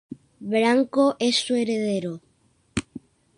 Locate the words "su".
1.35-1.53